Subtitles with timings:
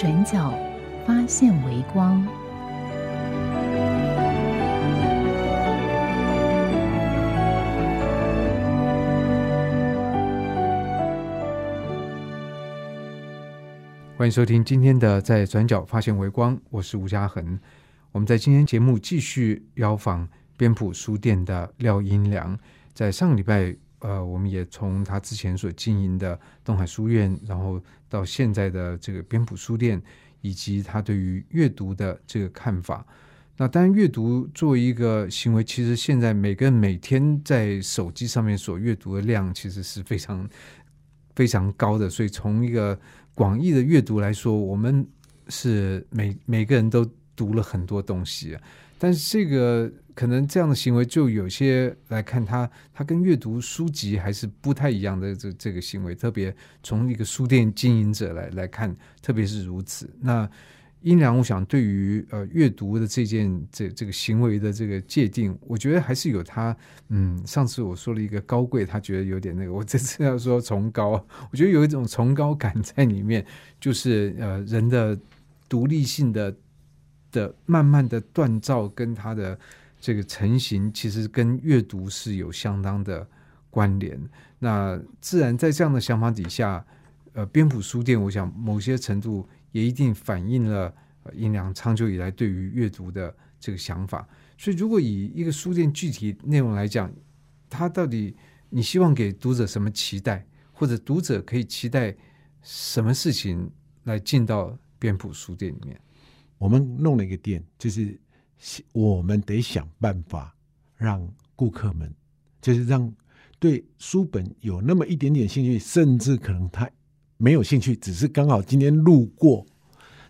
[0.00, 0.58] 转角
[1.06, 2.26] 发现微光。
[14.16, 17.60] 欢迎收听今天的《在转角发现微光》，我是吴嘉恒。
[18.12, 22.58] 我们在今天节目继续邀访边埔书店的廖英良。
[22.94, 30.02] 在上个礼拜，呃，我们也从他之前所经营的东海书院，然后到现在的这个边埔书店，
[30.40, 33.06] 以及他对于阅读的这个看法。
[33.56, 40.48] 那当然，阅读作为一个行为，其实现在每个人每天在手机上面所阅读的量，其实是非常
[41.36, 42.08] 非常高的。
[42.08, 42.98] 所以，从一个
[43.34, 45.06] 广义的阅读来说，我们
[45.48, 47.04] 是每每个人都
[47.36, 48.56] 读了很多东西，
[48.98, 60.10] 但是这个可能这样的行为，就有些来看他，他跟阅读书籍还是不太一样的这这个行为，特别从一个书店经营者来来看，特别是如此。
[60.20, 60.46] 那
[61.00, 66.76] 阴良，我想对于呃阅读的这件这这个行为的这个界定，我觉得还是有他
[67.08, 71.12] 嗯，上次我说了一个高贵，他觉得有点那个，我这次要说崇高，
[71.50, 73.42] 我觉得有一种崇高感在里面，
[73.80, 75.18] 就是呃人的
[75.66, 76.54] 独立性的
[77.32, 79.58] 的慢慢的锻造跟他的
[80.00, 83.28] 这个成型，其实跟阅读是有相当的
[83.68, 84.18] 关联。
[84.58, 86.84] 那自然在这样的想法底下，
[87.34, 90.92] 呃，边埔书店，我想某些程度也一定反映了
[91.34, 94.26] 阴良长久以来对于阅读的这个想法。
[94.58, 97.12] 所以，如果以一个书店具体内容来讲，
[97.68, 98.34] 它到底
[98.68, 102.14] 你希望给读者什么期待，或者读者可以期待
[102.62, 103.70] 什么事情
[104.04, 106.00] 来进到边埔书店里面？
[106.58, 108.18] 我们弄了一个店，就是
[108.92, 110.54] 我们得想办法
[110.96, 111.26] 让
[111.56, 112.12] 顾客们，
[112.60, 113.12] 就是让
[113.58, 116.88] 对书本有那么一点点兴趣，甚至可能他
[117.36, 119.64] 没有兴趣，只是刚好今天路过，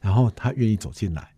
[0.00, 1.28] 然后他愿意走进来。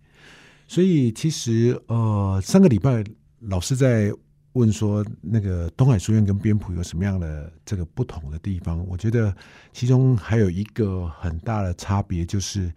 [0.68, 3.02] 所以其实呃，上个礼拜
[3.40, 4.12] 老师在
[4.52, 8.86] 问说，那个东海书院跟边埔有什么样的这个不同的地方？
[8.86, 9.34] 我觉得
[9.72, 12.72] 其中还有一个很大的差别就是。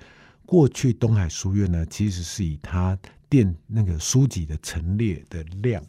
[0.48, 2.96] 过去东海书院呢，其实是以他
[3.30, 5.84] 店那个书籍的陈列的量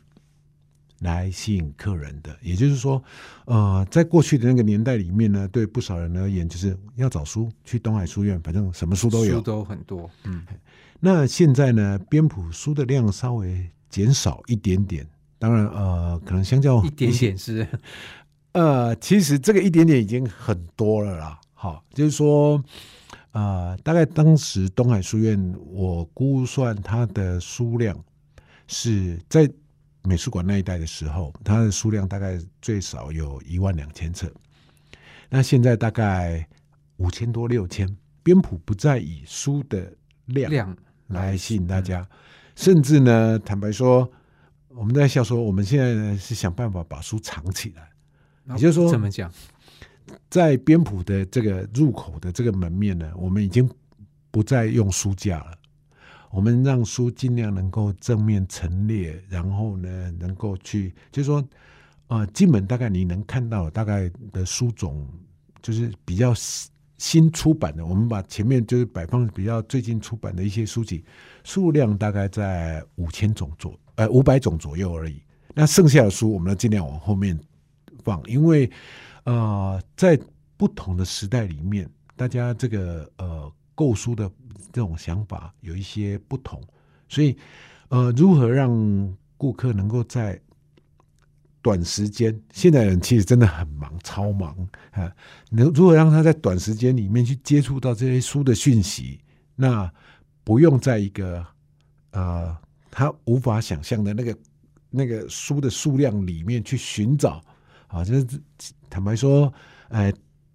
[1.01, 2.37] 来吸引客人的。
[2.41, 3.03] 也就是说，
[3.45, 10.11] 呃，在过去的那个年代里面呢，对不少人而言，就是要找书去东海书院，反正什么书都有，书都很多。
[10.25, 10.45] 嗯，
[11.01, 15.07] 那现在呢，编谱书的量稍微减少一点点。
[15.39, 17.67] 当然，呃，可能相较一点点是，
[18.53, 21.41] 呃，其实这个一点点已经很多了啦。
[21.53, 22.63] 好，就是说。
[23.37, 27.95] 啊，大概当时东海书院，我估算它的书量
[28.67, 29.47] 是在
[30.05, 34.33] 美术馆那一带的时候，它的数量大概最少有一万两千册。
[35.29, 36.49] 那现在大概
[36.97, 37.87] 五千多六千，
[38.23, 39.93] 编谱不再以书的
[40.25, 40.75] 量
[41.09, 42.09] 来吸引大家，
[42.55, 44.11] 甚至呢，坦白说，
[44.69, 47.91] 我们在笑说，我们现在呢是想办法把书藏起来，
[48.55, 49.31] 也就是说，怎么讲？
[50.31, 53.69] 在编谱的这个入口的这个门面呢，我们已经
[54.31, 55.53] 不再用书架了。
[56.31, 61.43] 我们让书尽量能够正面陈列，然后呢，能够去，就是说，
[62.09, 65.09] 呃，进门大概你能看到大概的书种，
[65.63, 66.35] 就是比较
[66.99, 67.87] 新出版的。
[67.87, 71.05] 我们把前面就是摆放比较最近出版的一些书籍，
[71.43, 75.23] 数量大概在五千种左，呃，五百种左右而已。
[75.55, 77.39] 那剩下的书，我们要尽量往后面
[78.05, 78.71] 放，因为。
[79.27, 80.17] 呃，在
[80.57, 84.31] 不同的时代里面，大家这个呃购书的
[84.73, 86.63] 这种想法有一些不同，
[87.09, 87.37] 所以
[87.89, 88.71] 呃，如何让
[89.37, 90.41] 顾客能够在
[91.61, 94.57] 短时间，现在人其实真的很忙，超忙
[94.93, 95.13] 啊，
[95.51, 99.21] 能如何让他在短时间里面去接触到这些书的讯息，
[99.57, 99.93] 那
[100.45, 101.45] 不用在一个
[102.13, 102.57] 呃
[102.93, 104.39] 他无法想象的那个
[104.89, 107.43] 那个书的数量里面去寻找。
[107.89, 108.27] 啊，就是
[108.91, 109.53] 坦白说，
[109.89, 110.13] 哎，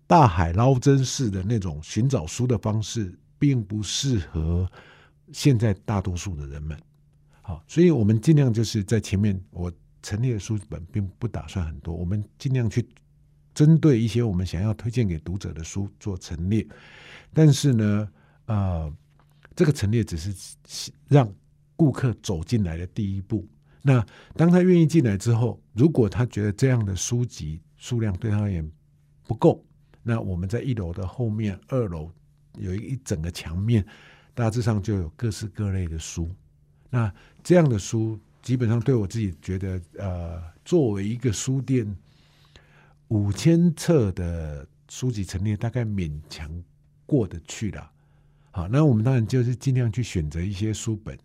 [0.07, 4.69] 大海捞针式的那种寻找书的方式，并不适合
[5.31, 6.77] 现在大多数的人们。
[7.41, 12.87] 好，所以我们尽量就是在前面，我陈列的书本并不打算很多，我们尽量去
[13.53, 16.67] 针对一些我们想要推荐给读者的书做陈列，
[17.33, 18.09] 但是呢，
[18.45, 18.93] 呃，
[19.55, 21.31] 这个陈列只是让
[21.75, 23.47] 顾客走进来的第一步。
[23.81, 24.05] 那
[24.35, 28.69] 当他愿意进来之后，如果他觉得这样的书籍数量对他而言
[29.27, 29.65] 不够，
[30.03, 32.11] 那我们在一楼的后面、二楼
[32.57, 33.85] 有一整个墙面，
[34.33, 36.29] 大致上就有各式各类的书。
[36.89, 37.11] 那
[37.43, 41.95] 这样的书，基本上对我自己觉得，呃，作为一个书店
[43.07, 46.51] 五千册的书籍陈列，大概勉强
[47.05, 47.89] 过得去了。
[48.51, 51.17] 好，那我们当然就是尽量去选择一些书本，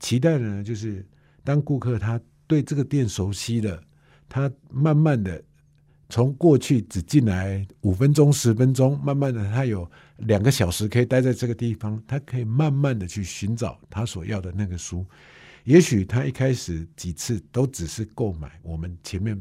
[0.00, 1.06] 期待的呢，就是
[1.44, 3.82] 当顾客他对这个店熟悉了，
[4.28, 5.42] 他慢慢的
[6.08, 15.06] 从过去只进来五分钟、十分钟，慢慢的他有两个小时可以待在这个地方，他可以慢慢的去寻找他所要的那个书。
[15.64, 19.40] 也许他一开始几次都只是购买我们前面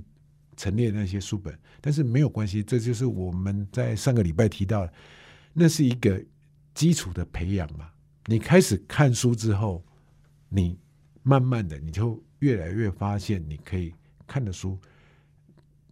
[0.56, 4.94] 陈列那些书本，但是没有关系，这就是我们在上个礼拜提到的，
[5.54, 6.22] 那是一个。
[6.74, 7.90] 基础的培养嘛，
[8.28, 9.84] 你开始看书之后，
[10.48, 10.80] 你
[11.24, 13.94] 慢慢的你就越来越发现，你可以
[14.26, 14.78] 看的书，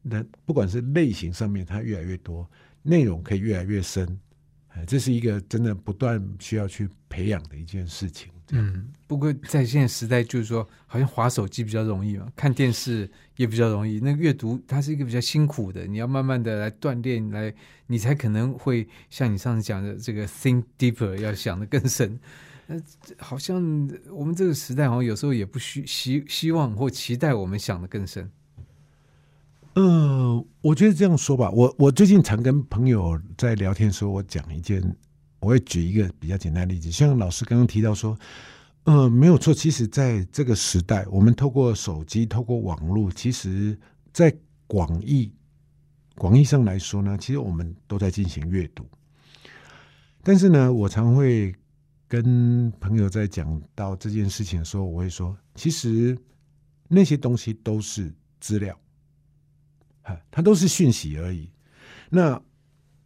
[0.01, 2.49] 那不管是类型上面，它越来越多，
[2.81, 4.19] 内容可以越来越深，
[4.87, 8.31] 这是一个真的不断需要去培养的一件事情。
[8.51, 13.99] 嗯，不过在现在时代，就是说，好像划手机比较容易嘛，看电视也比较容易。
[13.99, 17.53] 那阅读它是一个比较辛苦的，你要慢慢的来锻炼，来
[17.85, 22.19] 你才可能会像你上次讲的这个 think deeper，要想的更深。
[22.71, 22.79] 那
[23.17, 23.57] 好像
[24.11, 28.29] 我们这个时代，好像有时候也不需希希望或期待我们想的更深。
[29.73, 34.95] 呃，我觉得这样说吧，我我最近常跟朋友在聊天的时候，我讲一件。
[35.41, 38.13] 我会举一个比较简单的例子，像老师刚刚提到说，
[38.83, 39.53] 呃，没有错。
[39.53, 43.79] 其实，在这个时代，我们透过手机、透过网络，其实，
[44.11, 44.35] 在
[44.67, 45.31] 广义
[46.15, 48.85] 广义上来说呢，其实我们都在进行阅读。
[50.23, 51.55] 但是呢，我常会
[52.09, 56.17] 跟朋友在讲到这件事情的时候，我会说，其实
[56.89, 58.77] 那些东西都是资料，
[60.01, 61.49] 哈，它都是讯息而已。
[62.09, 62.41] 那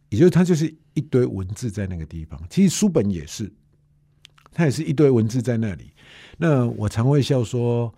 [0.08, 0.74] 也就是它就是。
[0.94, 3.52] 一堆文字在那个地方，其实书本也是，
[4.52, 5.90] 它也是一堆文字在那里。
[6.38, 7.92] 那我常会笑说，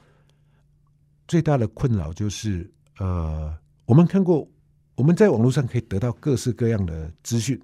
[1.28, 3.54] 最大的困扰就是，呃，
[3.84, 4.50] 我们看过，
[4.94, 7.60] 我们在网络上可以得到各式各样的资讯，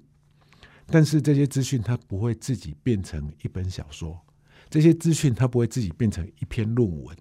[0.93, 4.15] 但是这些资讯它不会自己变成一本小说，
[4.69, 7.17] 这些资讯它不会自己变成一篇论文。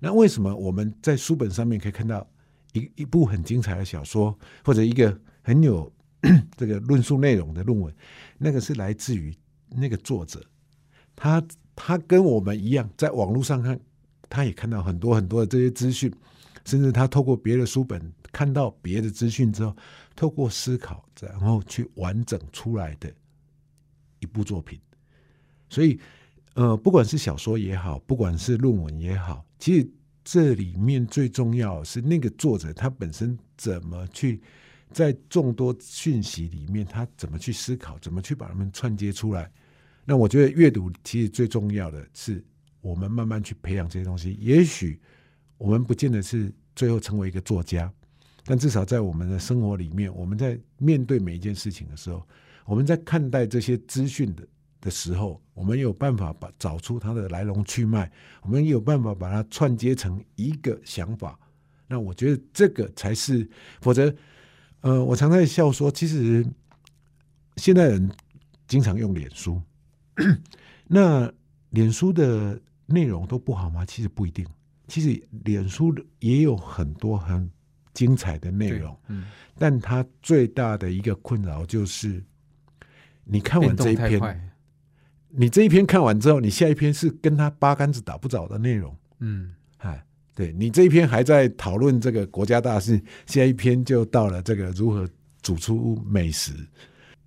[0.00, 2.28] 那为什么我们在书本上面可以看到
[2.72, 5.92] 一一部很精彩的小说，或者一个很有？
[6.58, 7.94] 这个论述内容的论文，
[8.38, 9.32] 那个是来自于
[9.68, 10.44] 那个作者，
[11.14, 11.40] 他
[11.76, 13.78] 他跟我们一样，在网络上看，
[14.28, 16.12] 他也看到很多很多的这些资讯，
[16.64, 19.76] 甚至他透过别的书本看到别的资讯之后，
[20.18, 23.08] 透过思考，然后去完整出来的
[24.18, 24.80] 一部作品。
[25.70, 26.00] 所以，
[26.54, 29.88] 呃，不管是小说也好，不管是论文也好，其实
[30.24, 34.42] 这里面最重要是那个作者他本身怎么去。
[34.90, 39.52] 在众多讯息里面，他怎么去思考，怎么去把它们串接出来？
[40.06, 42.42] 那我觉得阅读其实最重要的是，
[42.80, 44.32] 我们慢慢去培养这些东西。
[44.40, 44.98] 也许
[45.58, 47.92] 我们不见得是最后成为一个作家，
[48.48, 52.26] 但至少在我们的生活里面，我们在面对每一件事情的时候，
[52.64, 54.42] 我们在看待这些资讯的
[54.80, 61.38] 的时候，我们有办法把找出它的来龙去脉，我们有办法把它串接成一个想法。
[61.86, 63.46] 那我觉得这个才是，
[63.82, 64.14] 否则。
[64.80, 66.46] 呃，我常在笑说，其实
[67.56, 68.08] 现代人
[68.68, 69.60] 经常用脸书，
[70.86, 71.28] 那
[71.70, 73.84] 脸书的内容都不好吗？
[73.84, 74.46] 其实不一定，
[74.86, 77.50] 其实脸书也有很多很
[77.94, 79.24] 精彩的内容，嗯，
[79.58, 82.22] 但他最大的一个困扰就是，
[83.24, 84.50] 你看完这一篇，
[85.28, 90.04] 你这一篇看完之后，你下一篇是跟他八竿子打不着的内容，嗯，哎。
[90.34, 95.04] 对你这一篇还在讨论这个国家大事，下一篇就到了这个如何
[95.42, 96.52] 煮出美食。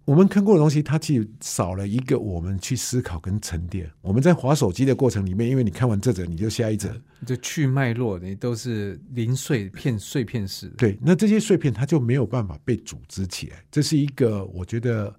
[0.04, 3.90] 我们看过的东西，它其实少了一个我们去思考跟沉淀。
[4.02, 10.76] 我们在划手机的过程里面，因为你看完这则，你就下一则，就去脉络，你都是零碎片、碎片式的。
[10.78, 13.64] 对，那这些碎片它就没有办法被组织起来。
[13.70, 15.16] 这是一个我觉得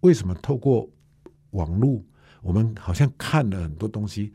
[0.00, 0.90] 为什么透过
[1.50, 2.04] 网络，
[2.42, 4.32] 我们好像看了很多东西。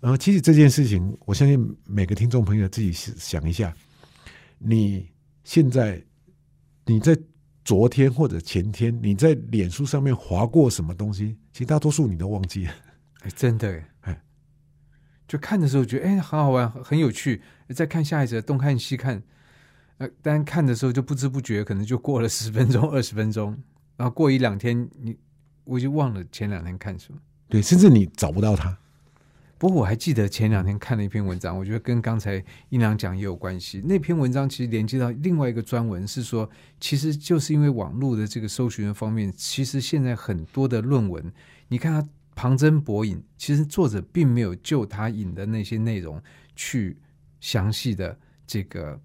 [0.00, 3.74] 呃，其实这件事情，我相信每个听众朋友自己想一下，
[4.58, 5.06] 你
[5.44, 6.02] 现在
[6.86, 7.16] 你在
[7.64, 11.36] 昨天或者前天你在脸书上面划过什么东西？
[11.52, 12.72] 其实大多数你都忘记了。
[13.20, 14.22] 哎，真的哎，
[15.26, 17.40] 就看的时候觉得哎很好玩，很有趣。
[17.74, 19.22] 再看下一则，东看西看，
[19.96, 23.56] 呃，但看的时候就不知不觉，可能就过了十分钟、二十分钟，
[23.96, 25.16] 然后过一两天，你
[25.64, 27.18] 我就忘了前两天看什么。
[27.48, 28.76] 对，甚至你找不到它。
[29.64, 32.34] 不过我还记得前两天看了一篇文章，我觉得跟刚才
[32.68, 33.80] 英良讲也有关系。
[33.86, 36.46] 那篇文章其实连接到另外一个专文，是说，
[36.78, 41.32] 其实就是因为网络的这个搜寻方面，其实现在很多的论文，
[41.68, 46.22] 你看它旁征博引，其实作者并没有就他引的那些内容
[46.54, 46.98] 去
[47.40, 49.00] 详细的这个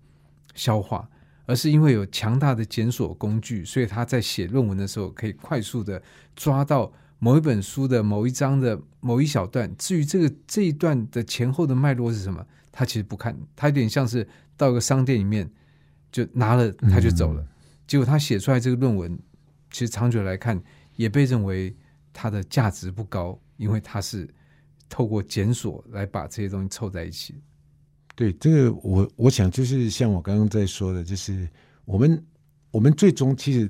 [0.56, 1.10] 消化，
[1.46, 6.04] 而是因为有强大的检索工具，所以他在写论文的时候可以快速的
[6.36, 6.92] 抓到。
[7.20, 15.50] 某一本书的某一章的某一小段，至于这个这一段的前后的脉络是什么，他其实不看，他有点像是到一个商店里面
[16.12, 17.46] 就拿了他就走了。
[17.86, 19.20] 结果他写出来这个论文，
[19.70, 20.62] 其实长久来看
[20.96, 21.76] 也被认为
[22.14, 24.28] 它的价值不高，因为它是
[24.88, 27.36] 透过检索来把这些东西凑在一起。
[28.16, 31.48] 对这个，我我想就是像我刚刚在说的，就是
[31.86, 32.24] 我们
[32.72, 33.70] 我们最终其实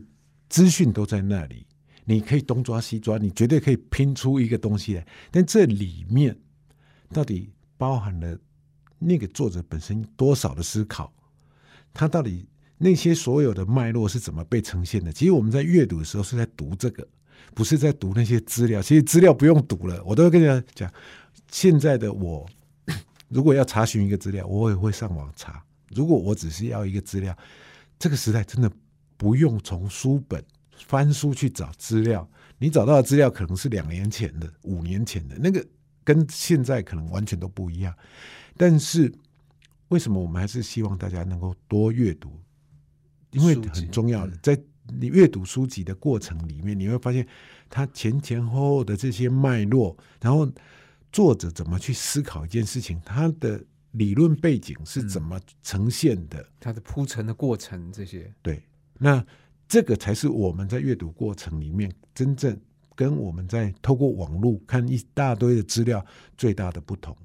[0.50, 1.66] 资讯都在那里。
[2.10, 5.08] 你可以东抓西抓，你绝对可以拼出一个东西来。
[5.30, 6.36] 但这里面
[7.14, 8.36] 到底包含了
[8.98, 11.14] 那个作者本身多少的思考？
[11.94, 12.50] 他到底
[12.80, 15.14] 那些所有的脉络是怎么被呈现的？
[15.14, 17.08] 其实我们在阅读的时候是在读这个，
[17.54, 18.82] 不是在读那些资料。
[18.82, 20.92] 其实资料不用读了，我都会跟大家讲。
[21.52, 22.44] 现在的我，
[23.28, 25.64] 如果要查询一个资料，我也会上网查。
[25.90, 27.38] 如果我只是要一个资料，
[28.00, 28.72] 这个时代真的
[29.16, 30.44] 不用从书本。
[30.86, 35.66] 翻书去找资料，你找到的资料可能是两年前的、五年前的那个，
[36.04, 37.94] 跟现在可能完全都不一样。
[38.58, 39.14] 但是，
[39.90, 42.40] 为什么我们还是希望大家能够多阅读？
[43.32, 47.28] 因为很重要的，在你阅读书籍的过程里面，你会发现
[47.70, 50.52] 它前前后后的这些脉络，然后
[51.12, 58.64] 作者怎么去思考一件事情，他的理论背景是怎么呈现的，它的铺陈的过程，这些对
[58.98, 59.26] 那。
[59.70, 62.60] 这个才是我们在阅读过程里面真正
[62.96, 66.04] 跟我们在透过网络看一大堆的资料
[66.36, 67.16] 最大的不同，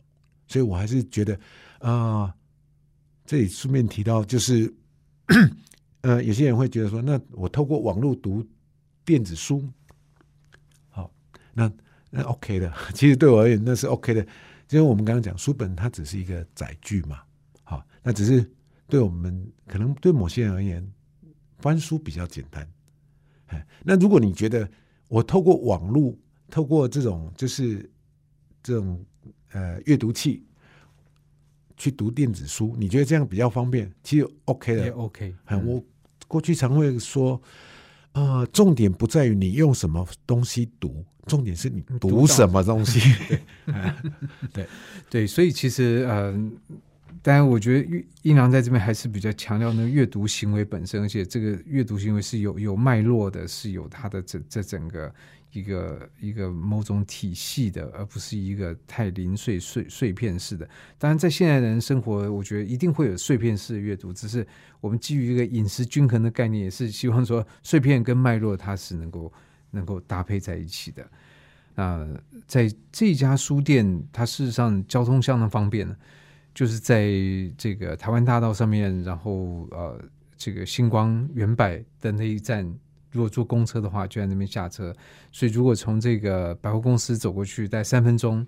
[0.47, 1.41] 所以我还是觉得
[1.79, 2.33] 啊，
[3.25, 4.73] 这里顺便提到就是，
[6.03, 8.47] 呃，有些人会觉得说，那我透过网络读
[9.07, 9.67] 电子书，
[10.91, 11.11] 好，
[11.55, 11.73] 那
[12.11, 14.21] 那 OK 的， 其实对我而言那是 OK 的，
[14.69, 17.23] 因为我们刚刚讲书本它只是一个载具嘛，
[17.63, 18.49] 好，那只是
[18.87, 20.87] 对我们可能对某些人而言。
[21.65, 22.69] 翻书比较简单，
[23.47, 24.69] 哎，那如果你觉得
[25.09, 26.15] 我透过网络，
[26.51, 27.91] 透过这种就是
[28.63, 29.03] 这种
[29.53, 30.45] 呃阅读器
[31.75, 33.91] 去读电子书，你觉得这样比较方便？
[34.03, 35.35] 其实 OK 的，OK。
[35.65, 35.83] 我
[36.29, 37.41] 过去常会说，
[38.13, 43.01] 呃，重点不在于你用什么东西读，重点是你读什么东西。
[44.53, 44.69] 对
[45.09, 46.39] 对，所以其实呃。
[47.23, 55.15] 当然，我觉得英良在这边还是比较强调那个阅读行为本身，而且这个阅读行为是有有脉络的，是有它的这这整个
[55.53, 60.69] 一个一个某种体系的，而不是一个太零碎碎碎片式的。
[60.99, 64.47] 当然，在现代人生活，我觉得一定会有碎片式的阅读，只是
[64.81, 69.33] 我们基于一个饮食均衡的概念，也是希望说碎片跟脉络它是能够
[69.71, 71.09] 能够搭配在一起的。
[71.75, 72.07] 那
[72.47, 75.97] 在这家书店，它事实上交通相当方便的。
[76.55, 77.11] 就是在
[77.59, 80.01] 这个台湾大道上面，然后呃，
[80.37, 82.65] 这个星光原百的那一站，
[83.11, 84.95] 如果坐公车的话，就在那边下车。
[85.33, 88.47] 所以如果从这个百货公司走过去，大概三分钟；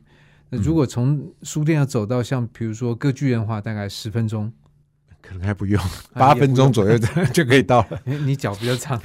[0.51, 4.53] 那如果从书店要走到像比如说歌剧院的话，大概十分钟，
[5.21, 5.83] 可能还不用
[6.15, 6.97] 八分钟左右
[7.35, 8.01] 就可以到了。
[8.05, 9.03] 你脚比较长，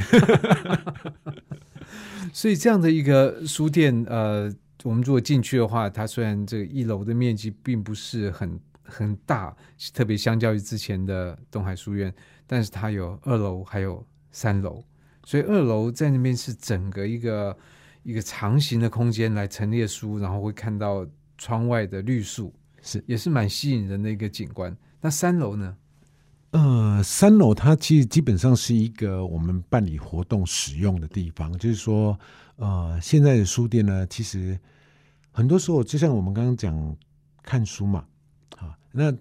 [2.32, 4.54] 所以这样的一个书店，呃，
[4.84, 8.60] 我们如果进去的话，它虽然这个一楼的面积并不是很。
[8.92, 9.56] 很大，
[9.94, 12.14] 特别相较于之前的东海书院，
[12.46, 14.84] 但是它有二楼还有三楼，
[15.24, 17.58] 所以二楼在那边是整个一个
[18.04, 21.08] 一个长形的空间来陈列书，然后会看到
[21.38, 24.76] 窗外的绿树，是也是蛮吸引人的一个景观。
[25.00, 25.78] 那三楼呢？
[26.52, 32.20] 呃，三楼它其实基本上是一个我们办理活动使用的地方，就是说，
[32.58, 34.60] 呃，现在的书店呢，其实
[35.32, 36.98] 很多时候就像我们刚刚讲
[37.42, 38.06] 看书嘛。
[38.92, 39.14] 那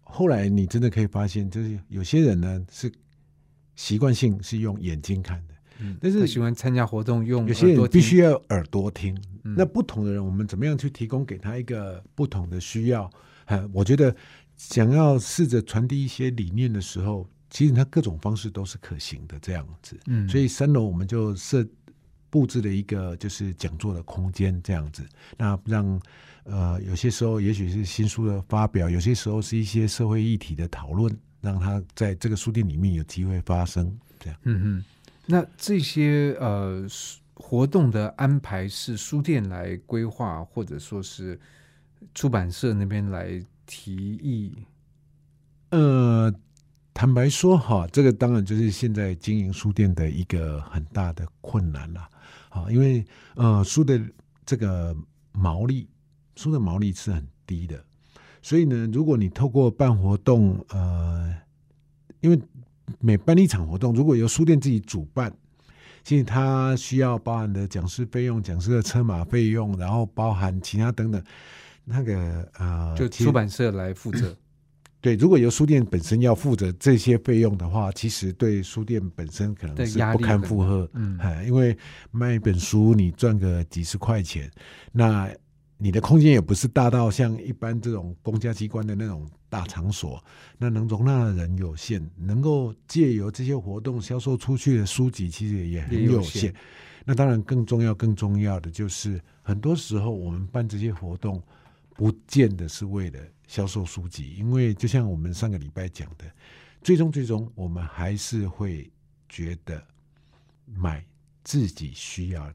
[0.00, 2.92] 后来你真的可以发现，就是有些人呢是
[3.76, 9.18] 习惯性是用眼睛看的，嗯，但是喜欢参加活动用有些人必须要耳朵听。
[9.42, 13.10] 那不同的人，我们怎么样去提供给他一个不同的需要？
[13.46, 14.14] 哈，我觉得
[14.56, 19.38] 想要试着传递一些理念的时候，其实他各种方式都是可行的。
[19.40, 21.66] 这样子，嗯，所以三楼我们就设
[22.30, 25.02] 布置了一个就是讲座的空间，这样子，
[25.36, 26.00] 那让。
[26.44, 33.96] 呃，有些时候也许是新书的发表，有些时候是一些社会议题的讨论，让它在这个书店里面有机会发生。
[34.18, 34.84] 这样，嗯哼，
[35.26, 36.84] 那这些呃
[37.34, 41.38] 活动的安排是书店来规划，或者说是
[42.14, 44.66] 出版社那边来提议？
[45.70, 46.32] 呃，
[46.92, 52.08] 坦白说哈，这个当然就是现在经营书店的一个很大的困难了。
[52.50, 54.00] 啊，因为呃书的
[54.44, 54.94] 这个
[55.32, 55.88] 毛利，
[56.36, 57.84] 书的毛利是很低的，
[58.40, 61.34] 所以呢，如果你透过办活动，呃，
[62.20, 62.40] 因为
[62.98, 65.32] 每办一场活动，如果由书店自己主办，
[66.02, 71.22] 其实它需要包含的讲师费用、讲师的车马费用，然后包含其他等等，
[71.84, 74.36] 那个呃，就出版社来负责。
[75.00, 80.88] 对，如果由书店本身要负责这些费用的话，其实对书店本身可能是不堪负荷。
[80.94, 81.76] 嗯哎，因为
[82.12, 84.48] 卖一本书你赚个几十块钱，
[84.92, 85.28] 那
[85.82, 90.24] 你的空间也不是大到像一般这种公家机关的那种大场所，
[90.56, 96.54] 那能容纳的人有限，能够借由这些活动销售出去的书籍其实也很有限。
[97.04, 101.42] 那当然更重要、更重要的就是，很多时候我们办这些活动，
[101.96, 106.24] 不见得是为了销售书籍，因为就像我们上个礼拜讲的，
[106.80, 108.88] 最终最终我们还是会
[109.28, 109.84] 觉得
[110.64, 111.04] 买
[111.42, 112.54] 自己需要的。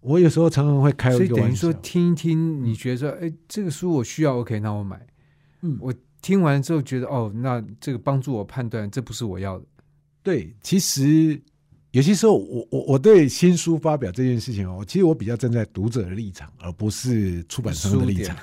[0.00, 5.04] 我有时候常常会开所以等于说，听一听，你觉得说，哎，这个书我需要，OK，那我买。
[5.62, 9.64] 嗯我听完之后觉得，哦，那这个帮助我判断这不是我要的。
[10.22, 11.40] 对，其实
[11.90, 18.36] 有些时候我我我对新书发表这件事情哦，其实我比较站在读者的立场，而不是出版商的立场。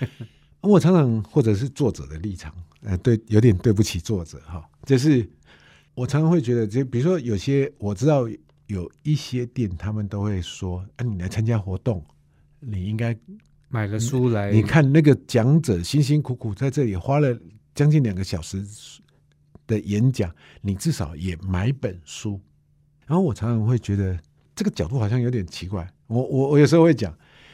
[0.60, 2.52] 我常常或者是作者的立场，
[2.82, 5.26] 呃，对，有点对不起作者哈，就是
[5.94, 8.28] 我常常会觉得，就比如说有些我知道
[8.70, 12.04] 有一些店，他们都会说，啊，你来参加活动，
[12.60, 13.16] 你应该
[13.68, 17.36] 买了书来，你看那个讲者辛辛苦苦在这里花了
[17.74, 18.64] 将近两个小时
[19.66, 22.40] 的演讲，你至少也买本书。
[23.06, 24.16] 然后我常常会觉得
[24.54, 25.88] 这个角度好像有点奇怪。
[26.06, 27.12] 我我我有时候会讲，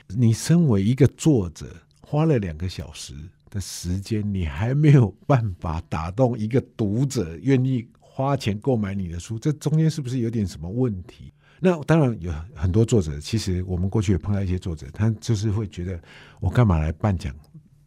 [0.09, 1.67] 你身为一个作者，
[2.03, 3.15] 花了两个小时
[3.49, 11.31] 的时间，你还没有办法打动一个读者愿意花钱购买你的书，这中间是不是有点什么问题？
[11.61, 16.01] 那当然有很多作者，其实我们过去也碰到一些作者，他就是会觉得
[16.41, 17.37] 我干嘛来办讲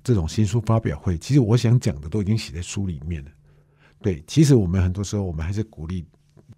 [0.03, 1.17] 这种新书发表会？
[1.17, 3.31] 其实我想讲的都已经写在书里面了。
[4.03, 6.05] 对，其实我们很多时候我们还是鼓励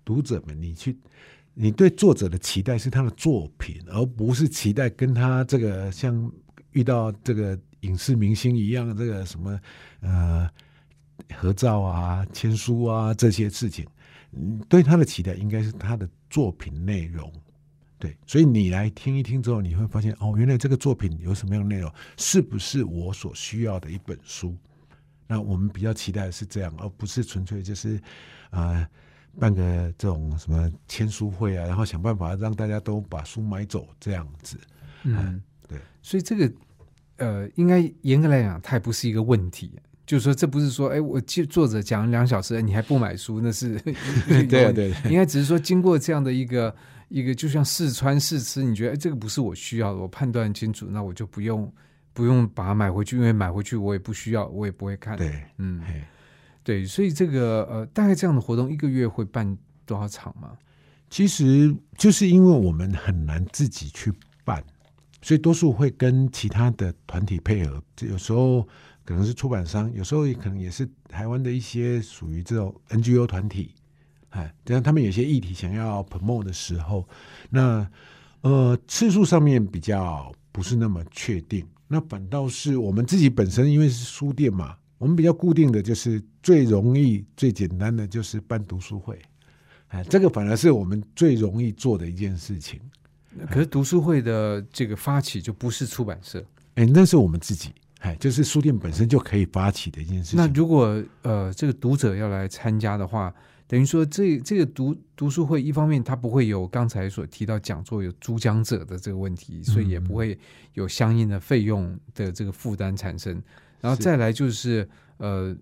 [0.04, 1.00] 读者们，你去，
[1.54, 6.30] 你对作者的期待是他的作品，而不是期待跟他这个像
[6.72, 9.58] 遇到这个影视明星一样，这个什么
[10.02, 10.50] 呃
[11.36, 13.86] 合照啊、签书啊这些事情。
[14.32, 17.32] 嗯，对他的期待应该是他的作品内容。
[18.00, 24.56] 对，所以你来听一听之后，你会发现哦，原来这个作品有什么样的内容，是不是我所需要的一本书？
[25.28, 27.98] 那我们比较期待的是这样，而不是纯粹就是
[28.50, 28.88] 啊、呃
[29.40, 34.60] 办个这种什么签书会啊，然后想办法让大家都把书买走这样子。
[35.04, 36.52] 嗯，对，所以这个
[37.16, 39.80] 呃，应该严格来讲，它也不是一个问题。
[40.12, 43.80] 就是说，这不是说，哎，我记作者讲了两小时，你还不买书，那是
[44.28, 46.76] 对应该只是说，经过这样的一个
[47.08, 51.72] 一个，就像试穿试吃，你觉得哎，这个不是我需要的，我判断清楚，那我就不用
[52.12, 56.02] 不用把它买回去，因为买回去我也不需要，我也不会看。，对，嗯，嘿
[56.62, 60.58] 对，所以这个呃，大概这样的活动一个月会办多少场吗？
[61.10, 64.12] 其实就是因为我们很难自己去
[64.44, 64.62] 办，
[65.22, 67.82] 所以多数会跟其他的团体配合。
[68.02, 68.68] 有时候
[69.12, 73.76] 可能是出版商，有时候也可能也是台湾的一些属于这种 NGO 团体，
[74.30, 77.06] 哎，这样他们有些议题想要 promote 的时候，
[77.50, 77.86] 那
[78.40, 81.68] 呃次数上面比较不是那么确定。
[81.90, 89.22] 那反倒是我们自己本身，因为是书店嘛，我们比较固定的就是最容易、最简单的就是办读书会。
[89.90, 92.80] 哎，这个反而是我们最容易做的一件事情。
[93.50, 96.42] 可是读书会的这个发起就不是出版社。
[96.76, 100.38] 哎，那是我们自己，哎，就是书店本身就可以发起的一件事情。
[100.38, 103.34] 那如果呃这个读者要来参加的话，
[103.68, 110.38] 等于说这这个读读书会，一方面它不会有刚才所提到讲座有主讲者的这个问题，所以也不会
[110.74, 113.42] 有相应的费用的这个负担产生。
[113.80, 114.88] 然后再来就是
[115.18, 115.56] 呃，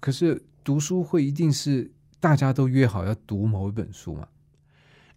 [0.00, 4.26] 可是读书会一定是大家都约好要读某一本书嘛？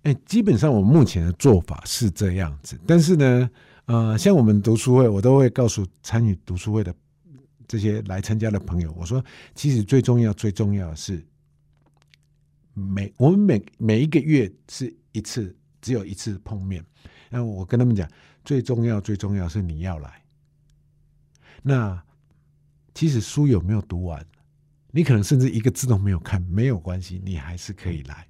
[0.04, 3.50] 哎，基本上我目前的做法是这样子，但是呢，
[3.88, 6.94] 呃，像我们读书会，我都会告诉参与读书会的
[7.68, 9.24] 这些来参加的朋友，我说，
[9.56, 11.26] 其实最重要、最重要的是
[12.74, 16.84] 每我们每每一个月是一次，只有一次碰面。
[17.30, 18.10] 那我跟他们讲，
[18.44, 20.22] 最重要、最重要是你要来。
[21.62, 22.04] 那
[22.94, 24.26] 其实书有没有读完，
[24.92, 28.28] 你可能甚至一个字都没有看，没有关系，你还是可以来，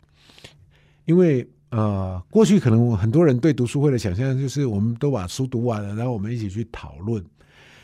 [1.05, 7.23] 因为呃，过去可能很多人对读书会的想象就是我们都把书读完了，然后我们一起去讨论。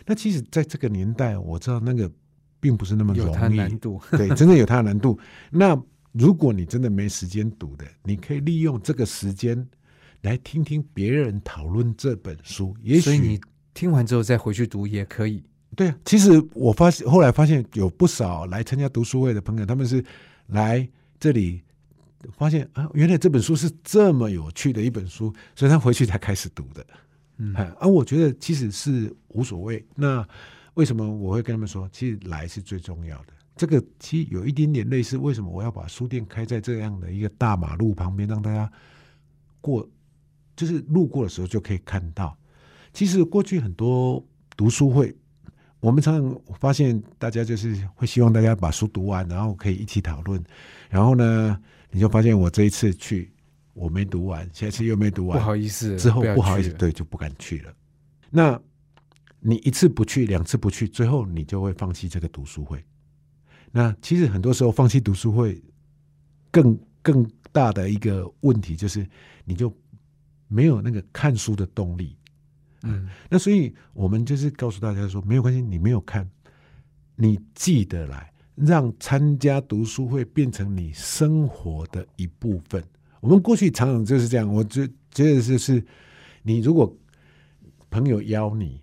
[0.05, 2.11] 那其实，在这个年代，我知道那个
[2.59, 4.01] 并不是那么有它容易，难度。
[4.11, 5.17] 对，真的有它的难度。
[5.49, 9.65] 那如果你真的没时间读的，你可以利用这个时间
[10.21, 12.75] 来听听别人讨论这本书。
[12.81, 13.39] 也许所以你
[13.73, 15.43] 听完之后再回去读也可以。
[15.75, 20.03] 对啊，其实我发现后来发现有不少来参加读书会的朋友，他们是
[20.47, 20.87] 来
[21.19, 21.61] 这里
[22.31, 26.85] 发现啊，原来这本书是这么有趣的一本书，所以他回去才开始读的。
[27.37, 29.83] 嗯哎，而、我觉得其实是无所谓。
[29.95, 30.25] 那
[30.75, 33.33] 为什么我会跟他们说，其实来是最重要的？
[33.55, 38.71] 这个其实有一点点类似，为什么我要把书店开在这样的一个大马路旁边，让大家
[39.61, 39.87] 过，
[40.55, 42.35] 就是路过的时候就可以看到。
[42.93, 44.23] 其实过去很多
[44.55, 45.15] 读书会，
[45.79, 50.43] 我们常常发现大家就是会希望大家把书读完，然后可以一起讨论。
[50.89, 51.59] 然后呢，
[51.93, 53.31] 你就发现我这一次去，
[53.73, 57.73] 我没读完，下一次又没读完不，好意思，之后不好意思，对，就不敢去了。
[58.31, 58.59] 那
[59.39, 62.83] 你一次不去，两次不去，最后你就会放弃这个读书会。
[63.71, 65.61] 那其实很多时候放弃读书会，
[66.49, 69.07] 更更大的一个问题就是，
[69.45, 69.71] 你就
[70.47, 72.17] 没有那个看书的动力。
[72.81, 76.27] 嗯，那所以我们就是告诉大家说，没有关系，你没有看，
[77.15, 82.83] 你记得来，让参加读书会变成你生活的一部分。
[83.19, 85.83] 我们过去常常就是这样，我就觉得就是，
[86.41, 86.95] 你如果
[87.89, 88.81] 朋友邀你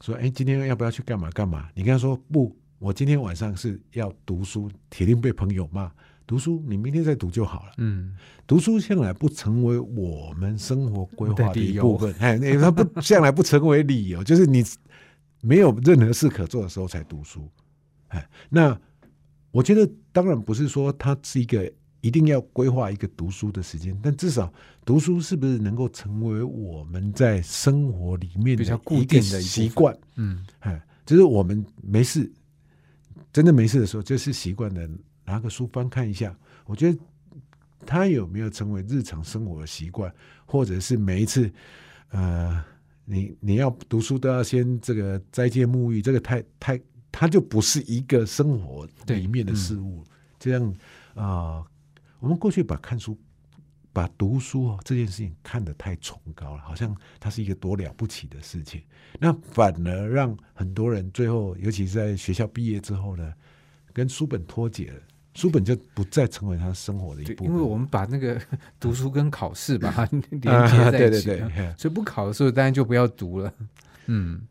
[0.00, 1.68] 说，哎，今天要不要去干嘛干嘛？
[1.74, 5.90] 你跟他说不，我今天晚上是要读书，铁定被朋友骂。
[6.26, 7.72] 读书你明天再读就好了。
[7.78, 8.14] 嗯，
[8.46, 14.62] 读书向来不成为我们生活规划的一部分，哎，那它不向来不成为理由，就是你
[15.40, 17.48] 没有任何事可做的时候才读书，
[18.08, 18.78] 哎，那
[19.50, 24.52] 我觉得当然不是说它是一个一定要规划一个读书的时间，但至少
[24.84, 32.30] 读书是不是能够成为我们在生活里面比较固定的习惯，嗯，哎，就是我们没事，
[33.32, 34.88] 真的没事的时候，就是习惯的
[35.24, 36.36] 拿个书翻看一下。
[36.66, 36.98] 我觉得
[37.84, 40.12] 他有没有成为日常生活的习惯，
[40.46, 41.50] 或者是每一次，
[42.10, 42.62] 呃，
[43.06, 46.80] 你你要读书都要先这个斋戒沐浴，这个太太，
[47.18, 50.04] 它就不是一个生活里面的事物。
[50.38, 50.74] 这样
[51.14, 51.64] 啊、
[52.20, 53.18] 我们过去把看书。
[53.90, 58.80] 把读书哦这件事情看得太崇高了，好像它是一个多了不起的事情。
[59.18, 63.34] 那反而让很多人最后，尤其是在学校毕业之后呢，
[63.92, 65.00] 跟书本脱节了，
[65.34, 67.52] 书本就不再成为他生活的一对，部分。
[67.52, 68.40] 因为我们把那个
[68.78, 73.52] 读书跟考试把它 连接啊在一起，对对对所以不考的时候当然就不要读了。
[74.06, 74.42] 嗯，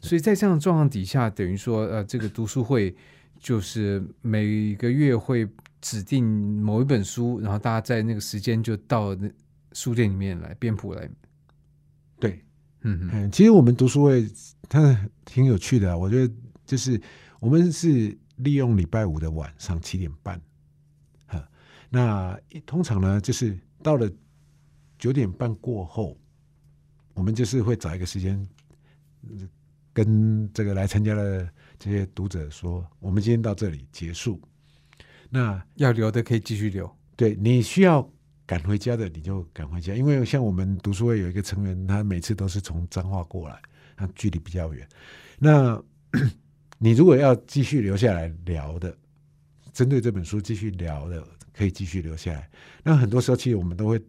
[0.00, 2.94] 所以在这样的状况底下，等于说呃，这个读书会
[3.38, 5.48] 就是每个月会
[5.80, 6.24] 指定
[6.62, 9.30] 某一本书，然后大家在那个时间就到那
[9.72, 11.08] 书店里面来编谱来。
[12.18, 12.44] 对，
[12.82, 14.26] 嗯嗯嗯，其实我们读书会
[14.68, 16.34] 它挺有趣的啊、我觉得
[16.64, 17.00] 就是
[17.38, 20.40] 我们是利用礼拜五的晚上七点半，
[21.26, 21.48] 哈，
[21.88, 24.10] 那通常呢就是到了
[24.98, 26.18] 九点半过后，
[27.14, 28.48] 我们就是会找一个时间，
[29.22, 29.48] 嗯
[29.92, 31.48] 跟这个来参加的
[31.78, 34.40] 这些读者说，我们今天到这里结束。
[35.28, 36.90] 那要留的可以继续留。
[37.16, 38.08] 对你需要
[38.46, 43.60] 赶回家的，你就赶回家，因为像我们读书会有一个成员，他每次都是从彰化过来，
[43.96, 44.88] 他距离比较远。
[45.38, 45.80] 那
[46.78, 48.96] 你如果要继续留下来聊的，
[49.72, 51.22] 针对这本书继续聊的，
[51.52, 52.50] 可以继续留下来。
[52.82, 54.02] 那很多时候，其实我们都会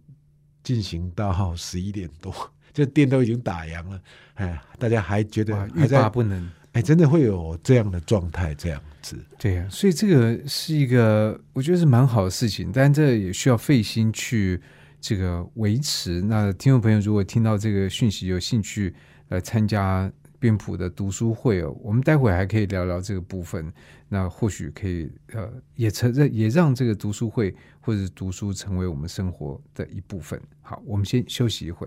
[0.64, 2.34] 进行到十一点多，
[2.74, 4.02] 这店都已经打烊了，
[4.36, 6.50] 哎，大家还觉得，欲罢不能。
[6.74, 9.18] 哎，真的会有这样的状态，这样子。
[9.38, 14.58] 对呀、所以这个是一个我觉得是蛮好的事情，但这也需要费心去
[15.02, 16.22] 这个维持。
[16.22, 18.96] 那听众朋友如果听到这个讯息有兴趣
[19.28, 23.70] 来参加编谱的读书会哦，我们待会还可以聊聊这个部分。
[24.08, 30.42] 那或许可以呃也成也让这个读书会或者是读书成为我们生活的一部分。
[30.62, 31.86] 好，我们先休息一会。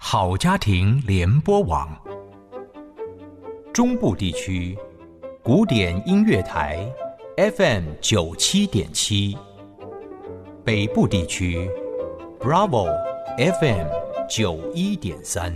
[0.00, 1.90] 好家庭联播网，
[3.74, 4.78] 中部地区
[5.42, 6.88] 古典音乐台
[7.36, 9.36] FM 九七点七，
[10.64, 11.68] 北部地区
[12.38, 12.86] Bravo
[13.60, 13.86] FM
[14.30, 15.52] 九一点三。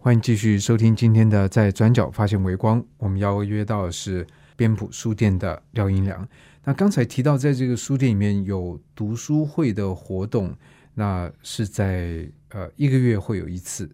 [0.00, 6.28] 欢迎继续收听今天的《在转角发现微光》，我们邀约到的是编谱书店的廖英良。
[6.64, 10.52] 那刚才提到，在这个书店里面有读书会的活动，
[10.94, 13.90] 那是在呃一个月会有一次，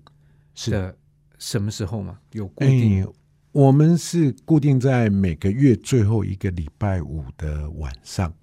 [0.54, 0.96] 是的。
[1.40, 2.18] 什么时候嘛？
[2.32, 3.04] 有固定？
[3.04, 3.08] 哎，
[3.52, 8.34] 我们是固定在每个月最后一个礼拜五的晚上，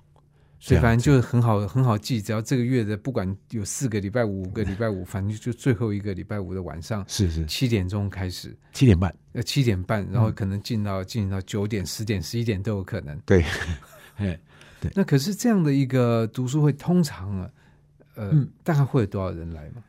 [0.61, 7.45] 所以反正就是很好很好记，只要这个月的不管有四个礼拜五、五个礼拜五， 反正就最后一个礼拜五的晚上是是。
[7.47, 13.19] 七点钟开始，七点半，呃七点半，然后嗯可能进到进到九点、十点、十一点都有可能。
[13.25, 13.43] 对，
[14.15, 14.39] 哎，
[14.93, 17.51] 那可是这样的一个读书会，通常啊，
[18.15, 18.49] 呃，嗯。
[18.63, 19.83] 大概会有多少人来吗？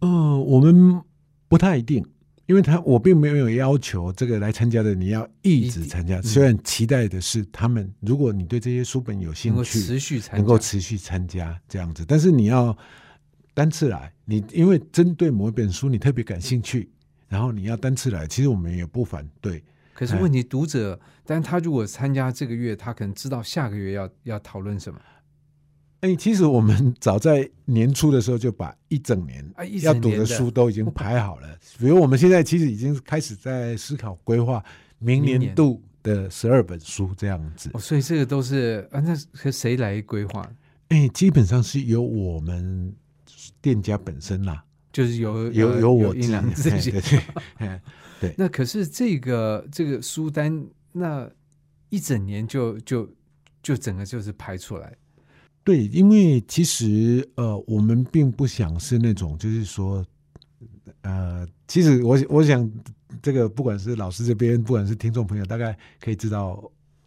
[0.00, 1.00] 嗯，我们
[1.48, 2.04] 不太一定，
[2.46, 6.22] 因为他我并没有要求这个来参加的你要一直参加，嗯。
[6.22, 12.76] 虽然期待的是他们，如果你对这些书本有兴趣，持续参加，能够持续参加这样子，但是你要
[13.52, 16.90] 单次来，你因为针对某一本书你特别感兴趣，
[17.28, 19.62] 然后你要单次来，其实我们也不反对。
[19.92, 24.98] 可是问题，读者，但他如果参加这个月，他可能知道下个月要要讨论什么
[26.00, 29.44] 哎，其实我们 早在年初的时候就把一整年
[29.82, 31.48] 要读的书都已经排好了。
[31.78, 34.64] 比如我们现在其实已经开始在思考规划
[34.98, 37.80] 明明年年度的十二本书这样子哦，。
[37.80, 40.50] 所以这个都是啊，那和谁来规划？
[40.88, 42.94] 哎，基本上是由我们
[43.60, 46.90] 店家本身啦，就是由由由我阴阳自自己。
[47.00, 47.18] 己
[48.20, 51.30] 对 那可是这个这个书单，那
[51.90, 53.08] 一整年就就
[53.62, 54.94] 就整个就是排出来。
[55.62, 60.04] 对，因为其实呃，我们并不想是那种，就是说，
[61.02, 62.68] 呃，其实我我想，
[63.20, 66.62] 这个不管是老师这边，不管是听众朋友，大概可以知道，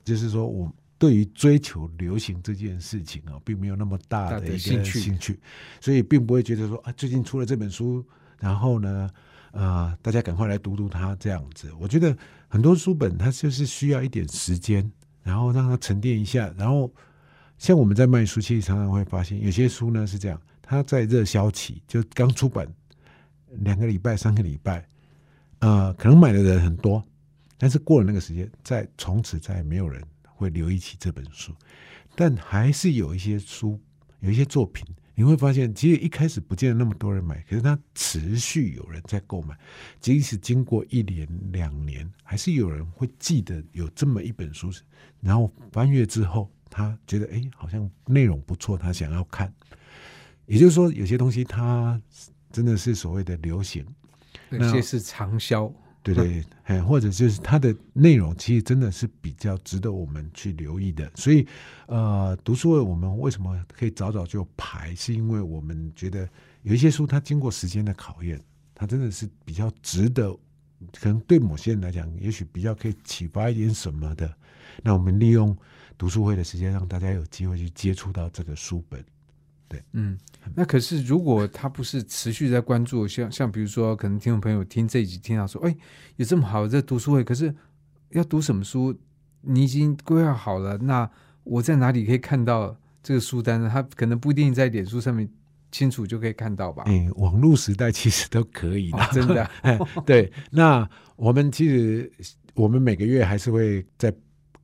[0.05, 5.39] 就是说我对于追求流行这件事情啊，并没有那么大大的一个的兴趣兴趣，
[5.81, 8.05] 所以并不会觉得说啊，最近出了这本书，
[8.37, 9.09] 然后呢，
[9.51, 11.71] 呃，大家赶快来读读它这样子。
[11.79, 12.15] 我觉得
[12.47, 14.89] 很多书本它就是需要一点时间，
[15.23, 16.89] 然后让它沉淀一下，然后。
[17.63, 22.67] 像我们在卖书，其实常常会发现，有些书呢是这样，它在热销期就刚出版
[23.59, 24.85] 两个礼拜、三个礼拜，
[25.59, 27.01] 呃，可能买的人很多，
[27.57, 31.55] 但是过了那个时间，再从此再也没有人会留意起这本书。
[32.17, 33.79] 但还是有一些书，
[34.19, 39.57] 有一些作品，你会发现，其实一开始不见得那么多人买，可是它持续有人在购买，
[40.01, 44.69] 即使经过一年、两年，还是有人会记得有这么一本书，
[45.21, 46.51] 然后翻阅之后。
[46.75, 49.53] 他觉得哎，好像内容不错，他想要看。
[50.47, 52.01] 也就是说，有些东西它
[52.51, 53.85] 真的是所谓的流行，
[54.49, 61.09] 那些是长销，对对， 哎，或者就是它的内容其实真的是比较值得我们去留意的。
[61.15, 61.47] 所以，
[61.87, 66.27] 呃，读书会我们为什么可以早早就排，是因为我们觉得
[66.63, 68.37] 有一些书它经过时间的考验，
[68.75, 70.35] 它真的是比较值得，
[70.99, 74.33] 可能对某些人来讲，也许比较可以启发一点什么的。
[74.81, 75.55] 那我们利用。
[75.95, 79.01] 读书会的时间，让大家有机会去接触到这个书本。
[79.69, 80.17] 对，嗯，
[80.55, 85.73] 那可是如果他不是持续在关注，像像比如说，可能听众朋友听这一集听到说，哎，
[86.15, 87.55] 有这么好的读书会，可是
[88.09, 88.93] 要读什么书，
[89.41, 91.09] 你已经规划好了，那
[91.43, 93.69] 我在哪里可以看到这个书单呢？
[93.71, 95.29] 他可能不一定在脸书上面
[95.73, 96.83] 清楚就可以看到吧？
[96.85, 99.79] 哎，网络时代其实都可以的，哦、真的、啊。
[100.07, 102.09] 对，那我们其实
[102.53, 104.13] 我们每个月还是会再。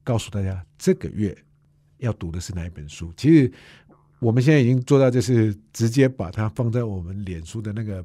[0.01, 1.37] 告诉大家这个月
[1.97, 3.13] 要读的是哪一本书。
[3.15, 3.51] 其实
[4.17, 8.03] 我们现在已经做到，就是直接把它放在我们脸书的那个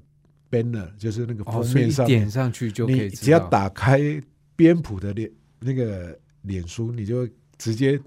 [0.50, 3.08] banner，就是那个封面上、哦、点上去就可以。
[3.08, 4.20] 只要打开
[4.54, 7.98] 编谱的脸那个脸书，你就直接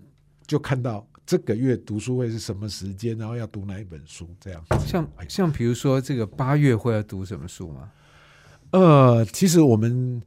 [0.45, 4.27] 就看到这个月读书会是什么时间，然后要读哪一本书。
[4.39, 7.91] 这样，像像比如说这个八月会要读什么书吗？
[8.71, 10.19] 呃，其实我们。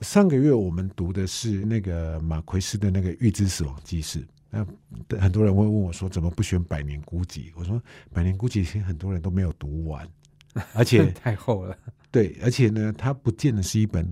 [0.00, 7.50] 上个月我们读的是那个马奎斯的那个《预知死亡记事》，那很多人会问我说，怎么不选《百年孤寂》？
[7.54, 7.76] 我说，
[8.12, 10.06] 《百年孤寂》其实很多人都没有读完，
[10.74, 11.78] 而且太厚了。
[12.10, 14.06] 对，而且呢，它不见得是一本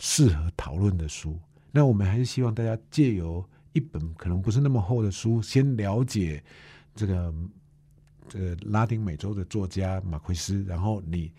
[0.00, 1.38] 适合讨论的书。
[1.70, 3.44] 那我们还是希望大家借由
[3.76, 6.42] 一本可能不是那么厚的书，先了解
[6.94, 7.34] 这个
[8.28, 11.30] 这个拉丁美洲的作家马奎斯，然后你。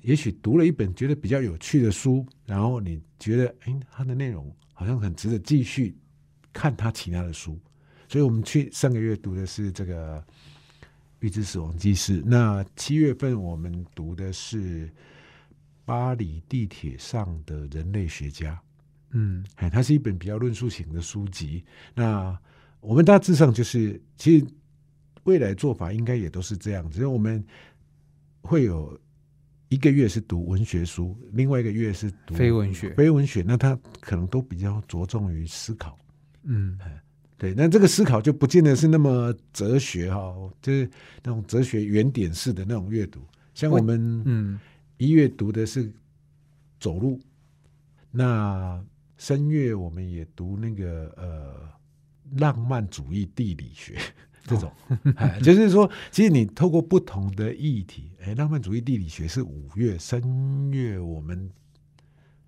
[0.00, 5.96] 也许读了一本觉得比较有趣的书，然后你觉得，哎，它的内容好像很值得继续
[6.52, 7.56] 看他其他的书，
[8.08, 10.18] 所以我们去上个月读的是这个
[11.20, 14.88] 《预知死亡记事》，那七月份我们读的是
[15.84, 18.54] 《巴黎地铁上的人类学家》，
[19.12, 21.64] 嗯，哎，它是一本比较论述型的书籍。
[21.94, 22.36] 那
[22.80, 24.46] 我们大致上就是，其实
[25.24, 27.42] 未来做法应该也都是这样，只是我们
[28.42, 28.98] 会有。
[29.68, 32.92] 一个月是读文学书，另外一个月是读非文学。
[32.92, 35.98] 非文学，那他可能都比较着重于思考。
[36.42, 36.78] 嗯，
[37.38, 37.54] 对。
[37.54, 40.20] 那这个思考就不见得是那么哲学哈，
[40.60, 40.86] 就是
[41.22, 43.22] 那种哲学原点式的那种阅读。
[43.54, 44.60] 像我们，嗯，
[44.98, 45.90] 一月读的是
[46.78, 47.18] 走路，
[48.10, 48.78] 那
[49.22, 51.54] 声乐我们也读那个呃
[52.40, 53.96] 浪漫主义地理学
[54.42, 54.72] 这种，
[55.14, 61.48] 哎，就是说，其实你透过不同的议题，哎，浪漫主义地理学是五月，声乐我们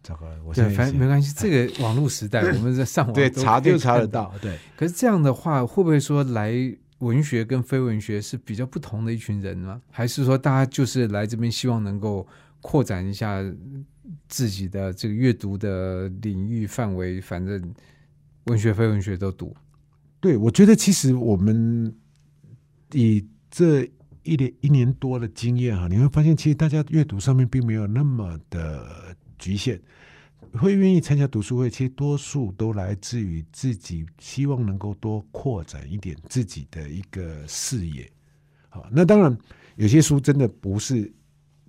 [0.03, 4.59] 这个我现对，在反正没关系，这个网络时代， 我们在上网对都查就查得到，对。
[4.77, 6.53] 可是这样的话，会不会说来
[6.99, 9.81] 文学跟非文学是比较不同的一群人呢？
[9.93, 12.27] 还是说大家就是来这边希望能够
[12.61, 13.41] 扩展一下
[14.35, 17.21] 自己的这个阅读的领域范围？
[17.21, 17.73] 反正
[18.47, 19.55] 文学、非文学都读。
[20.19, 21.95] 对，我觉得其实我们
[22.91, 23.85] 以这
[24.25, 29.81] 一年一年多的经验哈，你会发现，其实大家阅读上面并没有那么的局限。
[30.55, 38.11] 会愿意参加读书会，其实多数都来自于自己希望能够多扩展一点自己的一个视野。
[38.69, 39.39] 好，那当然
[39.77, 41.13] 有些书真的不是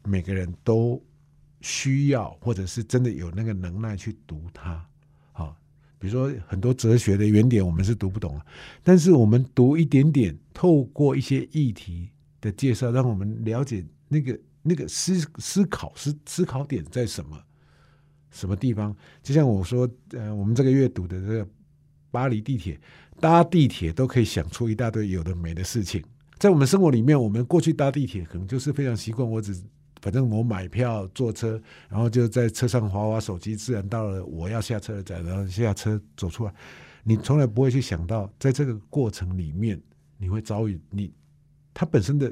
[0.04, 1.00] 每个人都
[1.66, 4.86] 需要，或者是真的有那个能耐去读它。
[5.32, 5.58] 好，
[5.98, 8.46] 比如说很多哲学的原点我们是读不懂了，
[8.84, 17.36] 但是我们读一点点，透过一些议题的介绍，让我们了解那个那个思思考思思考点在什么。
[18.30, 18.96] 什么地方？
[19.24, 21.48] 就像我说，呃，我们这个月读的这个
[22.12, 22.80] 巴黎地铁，
[23.20, 26.04] 搭地铁都可以想出一大堆有的没的事情。
[26.38, 29.56] 在我们生活里面，我们过去搭地铁可能就是非常习惯，我只
[30.06, 36.54] 反正我买票坐车，然后就在车上划划手机，自然到了我要下车的站，然后下车走出来。
[37.02, 39.82] 你从来不会去想到，在这个过程里面，
[40.20, 41.12] 你会遭遇你
[41.74, 42.32] 它本身的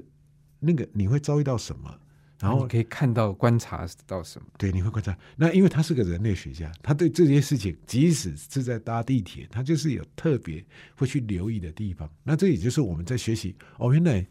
[0.59, 1.91] 那个你会遭遇到什么？
[2.39, 4.45] 然后你可以看到、观察到什么？
[4.55, 5.17] 对，你会观察。
[5.35, 10.63] 那因为他是个人类学家，他对这些事情，即使是在搭地铁，他就是有特别
[10.95, 12.07] 会去留意的地方。
[12.21, 14.23] 那这也就是我们在学习哦，原来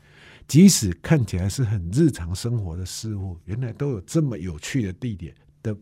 [0.47, 5.77] 即使看起来是很日常生活的事物，原来都有这么有趣的地点的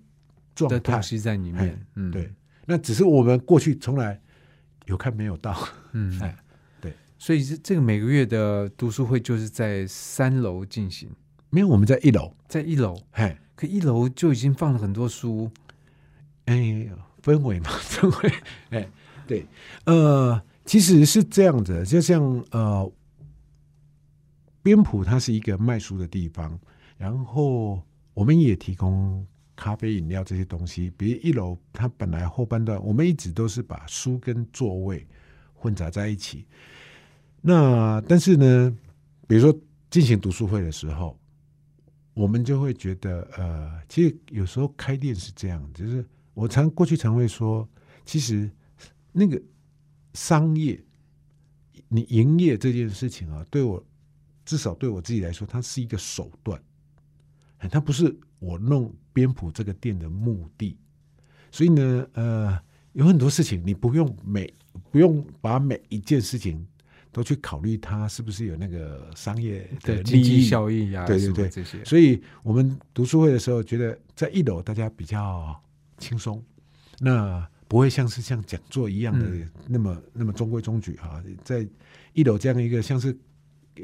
[0.55, 1.03] 状态的东。
[1.03, 1.87] 西在里哎面。
[1.97, 2.33] 嗯，对，
[2.67, 4.21] 那只是我们过去从来
[4.87, 5.57] 有看没有到。
[5.93, 6.37] 嗯，哎，
[7.19, 11.11] 所以这这个每个月的读书会就是在三楼进行，
[11.51, 13.39] 没有，我们在一楼，在一楼，哎。
[13.57, 15.51] 可一楼就已经放了很多书。
[16.47, 16.89] 哎，
[17.23, 18.33] 氛围嘛，氛围，
[18.71, 18.89] 哎，
[19.27, 19.47] 对，
[19.85, 22.91] 呃，其实是这样子，就像呃，
[24.63, 26.59] 边埔它是一个卖书的地方，
[26.97, 27.83] 然后
[28.15, 30.93] 我们也提供咖啡、饮料这些东西。
[30.97, 35.07] 比如一楼，它本来后半段我们一直都是把书跟座位
[35.55, 36.45] 混杂在一起。
[37.41, 38.77] 那但是呢，
[39.27, 39.59] 比如说
[39.91, 41.19] 进行读书会的时候，
[42.13, 47.67] 我们就会觉得，呃，其实有时候开店是这样，就是我常过去常会说，
[48.05, 48.51] 其实
[49.11, 49.41] 那个
[50.13, 50.79] 商业，
[51.89, 53.83] 你营业这件事情啊，对我
[54.51, 56.61] 至少对我自己来说，它是一个手段，
[57.59, 60.77] 哎它不是我弄边谱这个店的目的。
[61.53, 62.59] 所以呢，呃，
[62.95, 64.53] 有很多事情你不用每
[64.91, 66.67] 不用把每一件事情
[67.13, 75.55] 都去考虑它是不是有那个商业的利的经济益效益啊，对对对这些，所以我们读书会的时候，觉得在一楼大家比较
[75.97, 76.43] 轻松，
[76.99, 79.49] 那不会像是像讲座一样的嗯。
[79.69, 81.65] 那么、那么中规中矩哈、在
[82.15, 83.17] 一楼这样一个像是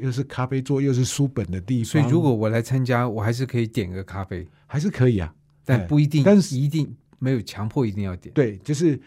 [0.01, 8.99] 又是咖啡座又是书本的地方，所以如果我来参加，我还是可以点个咖啡，还是可以啊，哎但不一定，但是一定没有强迫一定要点，对，就是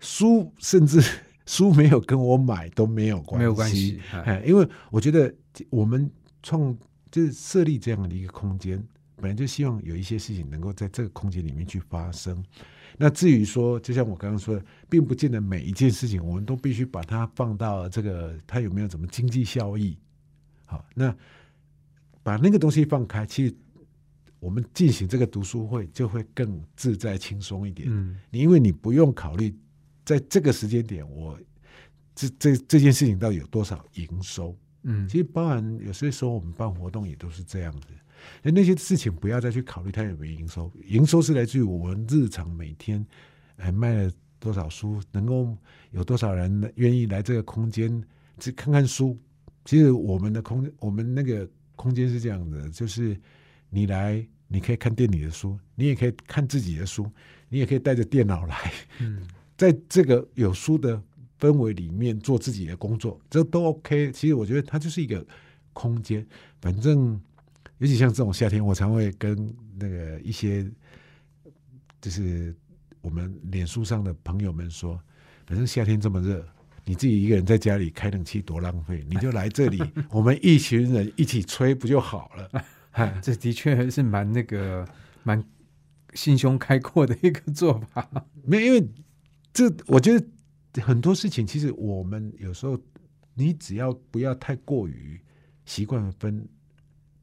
[0.00, 1.00] 书甚至
[1.46, 4.00] 书没有跟我买都没有关系，没有关系。
[4.12, 5.32] 哎哎，因为我觉得
[5.70, 6.10] 我们
[6.42, 6.76] 创
[7.10, 8.82] 就是设立这样的一个空间，
[9.16, 12.42] 本来就希望有一些事情能够在这个空间里面去发生。
[12.98, 19.96] 那至于说，就像我刚刚说的，并不见得每一件事情我们都必须把它放到这个它有没有什么经济效益。
[20.72, 21.14] 好，那
[22.22, 23.54] 把那个东西放开，其实
[24.40, 27.86] 我们进行这个读书会就会更自在轻松一点。
[27.90, 29.54] 嗯，你因为你不用考虑
[30.02, 31.38] 在这个时间点，我
[32.14, 34.56] 这这这件事情到底有多少营收。
[34.84, 37.88] 嗯，其实包含有些时候我们办活动也都是这样子，
[38.42, 43.06] 那那些事情不要再去考虑它有没有营收，营收是来自于我们日常每天
[43.56, 45.54] 哎卖了多少书，能够
[45.90, 48.02] 有多少人愿意来这个空间
[48.38, 49.18] 去看看书。
[49.64, 53.16] 其实我们的空我们那个空间是这样的，就是
[53.70, 57.10] 你来你可以看店里的书，你也可以看自己的书，
[57.48, 61.00] 你也可以带着电脑来，嗯，在这个有书的
[61.38, 64.12] 氛围里面做自己的工作，这都 OK。
[64.12, 65.24] 其实我觉得它就是一个
[65.72, 66.26] 空间，
[66.60, 67.20] 反正
[67.78, 70.68] 尤其像这种夏天，我常会跟那个一些
[72.00, 72.54] 就是
[73.00, 75.00] 我们脸书上的朋友们说，
[75.46, 76.46] 反正夏天这么热。
[76.84, 82.64] 你自己一个人在家里开冷气多浪费，你就来这里， 我们一群人一起吹不就好了？
[82.92, 84.86] 哎这的确是蛮那个
[85.22, 85.42] 蛮
[86.12, 88.06] 心胸开阔的一个做法。
[88.44, 88.88] 没有，因为
[89.52, 92.78] 这我觉得很多事情，其实我们有时候
[93.34, 95.18] 你只要不要太过于
[95.64, 96.46] 习惯分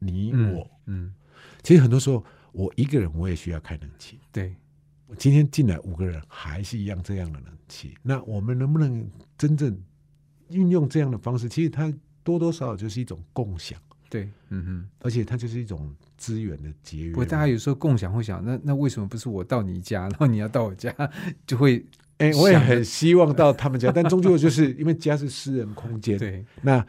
[0.00, 1.14] 你我，嗯，
[1.62, 4.18] 其实很多时候我一个人我也需要开冷气。
[4.32, 4.59] 对，我
[5.18, 9.76] 今天进来五个人还是一样这样的冷气，那我们能不能真正
[10.50, 11.48] 运用这样的方式？
[11.48, 11.92] 其实它
[12.22, 14.88] 多多少少就是一种共享，对，嗯哼。
[15.00, 17.10] 而且它就是一种资源的节约。
[17.10, 20.94] 不过大家有时候共享会想，那那为什么不是我到你家，然后你要到我家，
[21.46, 21.84] 就会
[22.18, 26.86] 哎、我也很希望到他们家，但终究就是因为家是私人空间， 对，那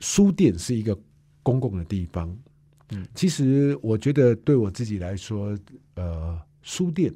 [0.00, 0.98] 书店是一个
[1.42, 2.36] 公共的地方，
[2.90, 5.56] 嗯，其实我觉得对我自己来说，
[5.94, 7.14] 呃，书店，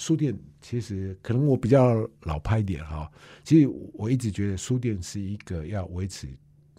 [0.00, 3.10] 书店其实可能我比较老派一点哈，
[3.44, 6.26] 其实我一直觉得书店是一个要维持，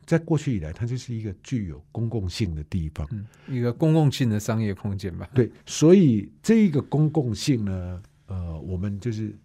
[0.08, 5.30] 在过去以来，它就是一个具有公共性的地方，嗯，一个公共性的商业空间吧。
[5.36, 9.38] 对，所以这一个公共性呢，呃，我们就是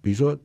[0.00, 0.36] 比如说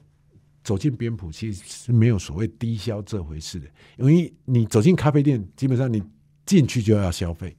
[0.61, 3.67] 走进边谱，其实是没有所谓低消这回事的，
[3.97, 6.03] 因为你走进咖啡店，基本上你
[6.45, 7.55] 进去就要消费，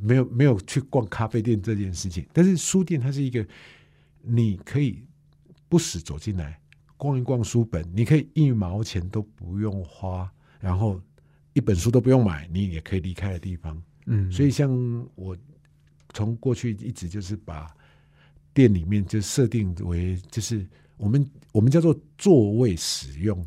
[0.00, 2.26] 没有没有去逛咖啡店这件事情。
[2.32, 3.46] 但是书店它是一个，
[4.24, 5.04] 你可以
[5.68, 6.58] 不死走进来
[6.96, 11.00] 逛一逛书本，你可以一毛钱都不用花，然后
[11.52, 13.80] 一本书都不用买，你也可以离开的地方。
[14.06, 14.70] 嗯，所以像
[15.14, 15.36] 我
[16.12, 17.66] 从过去一直就是把
[18.52, 20.66] 店里面就设定为就是
[20.96, 23.46] 我们我们叫做座位使用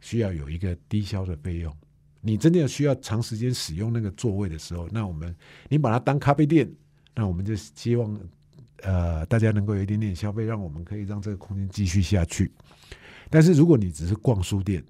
[0.00, 1.76] 需要有一个低消的费用。
[2.20, 5.34] 你真的要需要长时间使用那个座位的时候，那我们
[5.68, 6.68] 你把它当咖啡店，
[7.14, 8.18] 那我们就希望
[8.82, 12.50] 呃大家能够有一点点消费，让我们可以让这个空间继续下去。
[13.30, 14.84] 但是如果你只是逛书店，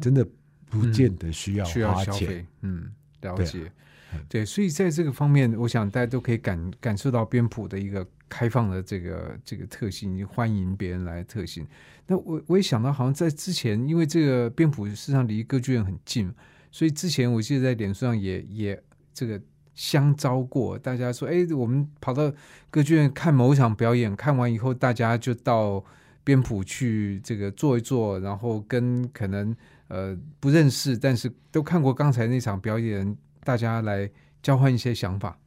[0.00, 0.26] 真的
[0.68, 2.14] 不见得需要需要花钱。
[2.14, 3.72] 消费，嗯，了对啊解
[4.12, 4.20] 嗯。
[4.28, 11.66] 对，所以在这个方面，我想大家都可以感感受到边谱的一个开放的这个这个特性，欢迎别人来的特性。
[12.06, 16.32] 那我我也想到，好像在之前，因为这个边埔事实上离歌剧院很近，
[16.70, 18.82] 所以之前我记得在脸书上也也
[19.12, 19.40] 这个
[19.76, 22.32] 相招过，大家说，哎，我们跑到
[22.70, 25.84] 歌剧院看某一场表演，看完以后，大家就到
[26.24, 29.54] 边埔去这个坐一坐，然后跟可能
[29.88, 34.10] 呃不认识，但是都看过刚才那场表演，大家来
[34.42, 35.38] 交换一些想法。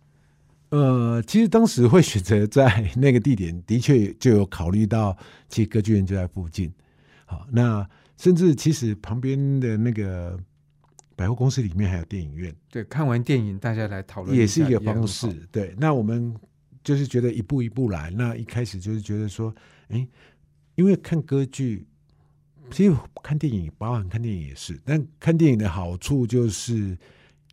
[0.69, 5.17] 呃，其实当时会选择在那个地点，的确就有考虑到，
[5.47, 6.71] 其实歌剧院就在附近。
[7.25, 10.39] 好，那甚至其实旁边的那个
[11.20, 15.34] 百货公司里面还有电影院，对，看完电影大家来讨论也是一个方式好。
[15.51, 16.34] 对，那我们
[16.82, 18.09] 就是觉得一步一步来。
[18.11, 19.53] 那一开始就是觉得说，
[19.89, 20.07] 哎，
[20.76, 21.86] 因为看歌剧，
[22.72, 24.80] 其实看电影，包含看电影也是。
[24.86, 26.97] 但看电影的好处就是，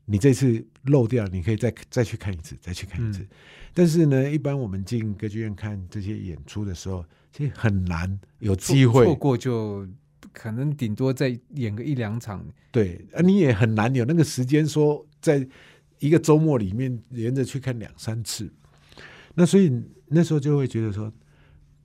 [0.04, 3.24] 你这次漏掉，你可以再再去看一次，再去看一次。
[3.24, 3.28] 嗯
[3.74, 9.86] 但是呢，一般我们进歌剧院看这些演出的时候，其实很难有机会错过就
[10.36, 12.44] 可能顶多再演个一两场。
[12.70, 15.48] 对，啊，你也很难有那个时间说，在
[15.98, 18.52] 一个周末里面连着去看两三次。
[19.34, 19.72] 那所以
[20.06, 21.10] 那时候就会觉得说，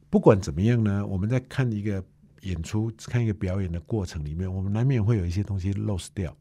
[0.10, 2.04] 不管怎么样呢，我们在看一个
[2.42, 6.36] 演出、看一个表演的过程里面，我们难免会有一些东西 lost 掉。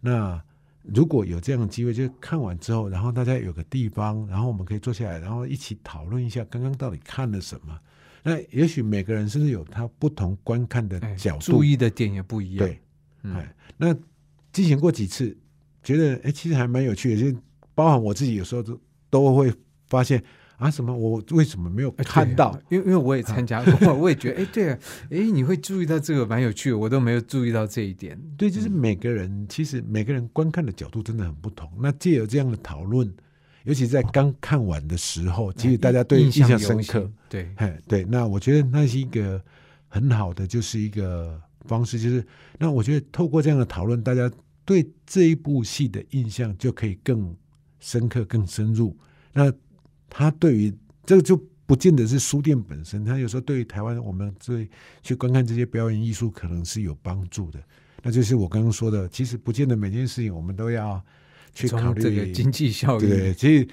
[0.00, 0.42] 那
[0.82, 7.78] 如果有这样的机会，就看完之后，然后大家有个地方，然后我们可以坐下来，然后一起讨论一下刚刚到底看了什么。
[8.22, 12.66] 那也许每个人甚至有他不同观看的哎角度，注意的点也不一样。
[12.66, 12.80] 对，
[13.24, 13.94] 嗯哎，那
[14.52, 15.36] 进行过几次，
[15.82, 17.38] 觉得哎，其实还蛮有趣的，就
[17.74, 19.52] 包含我自己有时候都都会
[19.88, 20.22] 发现
[20.56, 22.52] 啊，什么我为什么没有哎看到？
[22.68, 24.78] 对因为因为我也参加过， 我也觉得，哎，对啊，
[25.10, 28.16] 哎，你会注意到这个蛮有趣的，我都没有注意到这一点。
[28.36, 31.68] 对，就是每个人、其实每个人观看的角度真的很不同。
[31.80, 33.12] 那借由这样的讨论，
[33.64, 37.10] 尤其在刚看完的时候，其实大家对印象深刻。。
[37.28, 39.42] 对，哎，对，那我觉得那是一个
[39.88, 42.26] 很好的，就是一个方式，就是
[42.58, 44.30] 那我觉得透过这样的讨论，大家
[44.64, 47.34] 对这一部戏的印象就可以更
[47.80, 48.96] 深刻、更深入。
[49.32, 49.52] 那
[50.10, 50.74] 他对于
[51.06, 54.68] 这个就不见得是书店本身，他有时候对于台湾我们对
[55.02, 57.58] 去观看这些表演艺术可能是有帮助的。
[58.02, 61.02] 那就是我刚刚说的，其实不见得每件事情我们都要
[61.52, 63.00] 去考虑从这个经济效益。
[63.00, 63.68] 对，其实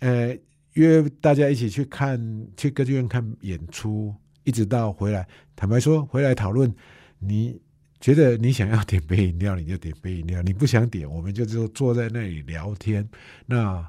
[0.00, 0.36] 呃，
[0.74, 4.14] 约大家一起去看去歌剧院看演出，
[4.44, 6.72] 一直到回来，坦白说，回来讨论，
[7.18, 7.60] 你
[8.00, 13.08] 觉得你想要点杯饮料，你就点杯饮料；你不想点，我们就就坐在那里聊天。
[13.46, 13.88] 那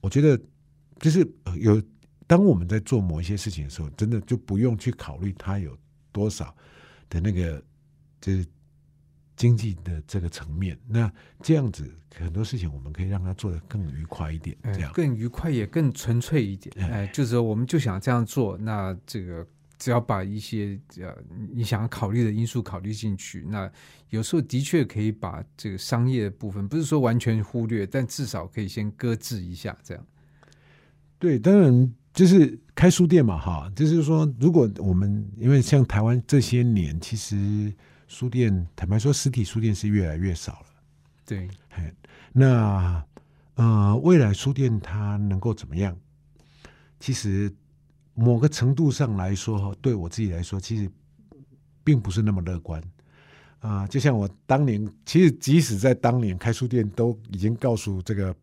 [0.00, 0.40] 我觉得
[1.00, 1.82] 就是呃有，
[2.28, 5.76] 当我们在做某一些事情的时候，真的就不用去考虑它有
[6.12, 6.54] 多少
[7.08, 7.60] 的那个
[8.20, 8.46] 就是
[9.36, 10.78] 经济的这个层面。
[10.88, 11.12] 那
[11.42, 16.74] 这样子很多事情我们可以让他做得更愉快一点，这样更愉快也更纯粹一点。
[16.90, 19.46] 哎，就是说我们就想这样做，那这个。
[19.78, 21.14] 只要把一些呃
[21.52, 23.70] 你想要考虑的因素考虑进去，那
[24.08, 30.02] 有时候的确可以把这个商业的部分，不是说完全忽略，但至少可以先搁置一下，这样。
[31.18, 37.70] 对，当然就是开书店嘛，哈，就是说，如果我们因为像台湾这些年，其实
[38.06, 40.66] 书店坦白说，实体书店是越来越少了。
[41.24, 41.48] 对，
[42.32, 43.04] 那
[43.54, 45.96] 呃，未来书店它能够怎么样？
[47.00, 47.52] 其实。
[48.18, 50.90] 某个程度上来说，对我自己来说，其实
[51.84, 52.82] 并不是那么乐观
[53.58, 53.86] 啊。
[53.88, 58.34] 就像我当年，其实即使在当年开书店，都已经告诉这个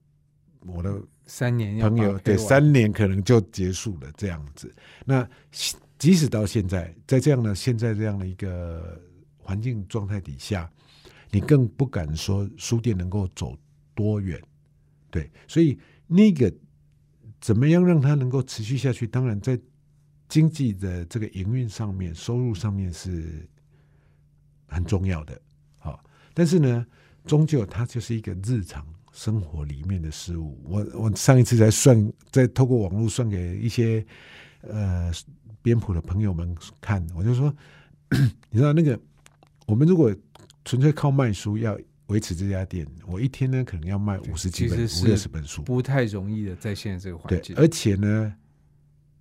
[0.68, 4.72] 我的三年朋友，对，三年可能就结束了这样子。
[5.06, 5.28] 那
[5.98, 9.02] 即使到现在，在这样的现在这样的一个
[9.44, 10.72] 环境状态底下，
[11.30, 13.56] 你更不敢说书店能够走
[13.94, 14.42] 多远。
[15.12, 15.78] 对，所以
[16.08, 16.52] 那个。
[17.44, 19.06] 怎么样让它能够持续下去？
[19.06, 19.60] 当然，在
[20.30, 23.46] 经济的这个营运上面、收入上面是
[24.66, 25.38] 很重要的。
[25.78, 26.02] 好，
[26.34, 26.88] 但是呢，
[27.26, 30.58] 终究它就是一个日常生活里面的事物。
[30.64, 34.06] 我我上一次在算，在透过网络算给一些
[34.62, 35.12] 呃
[35.62, 37.54] 编谱的朋友们看，我就说，
[38.50, 38.98] 你知道那个
[39.68, 40.16] 我们如果
[40.66, 41.78] 纯粹靠卖书要。
[42.08, 47.56] 维持这家店，我一天呢可能要卖五十几本、五六十本书，不太容易的，在现在这个环境。
[47.56, 48.36] 而且呢，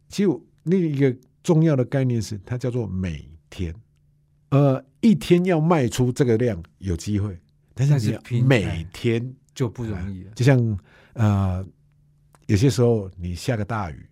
[0.08, 0.30] 其实
[0.64, 3.72] 另一个重要的概念是，它叫做每天，
[4.50, 7.38] 呃，一天要卖出这个量有机会，
[7.72, 10.32] 但是你每天就不容易了。
[10.34, 10.78] 就像
[11.12, 11.64] 呃，
[12.46, 14.06] 有些时候你下个大雨。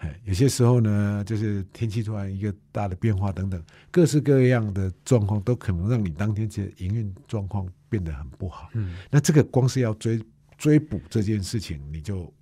[0.00, 8.70] 哎，有些时候呢，就是天气突然一个大的变化等等，各式各样的状况都可能让你当天这营运状况变得很不好。
[8.72, 10.18] 嗯，那这个光是要追
[10.56, 12.32] 追捕这件事情，你就